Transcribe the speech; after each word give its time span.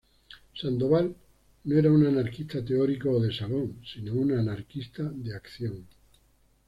Sandoval 0.59 1.13
no 1.65 1.77
era 1.77 1.91
un 1.91 2.03
anarquista 2.07 2.65
teórico 2.65 3.11
o 3.11 3.19
de 3.19 3.31
salón, 3.31 3.79
sino 3.85 4.15
un 4.15 4.31
anarquista 4.31 5.03
de 5.03 5.35
acción. 5.35 5.85